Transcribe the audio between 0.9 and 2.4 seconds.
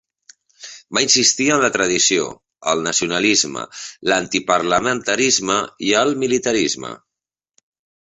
Va insistir en la tradició,